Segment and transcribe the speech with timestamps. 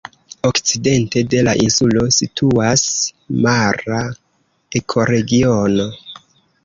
[0.49, 2.85] Okcidente de la insulo situas
[3.47, 4.03] mara
[4.81, 5.87] ekoregiono.